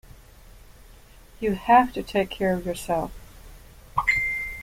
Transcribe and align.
You 1.39 1.51
have 1.53 1.93
to 1.93 2.01
take 2.01 2.31
care 2.31 2.55
of 2.55 2.65
yourself. 2.65 3.11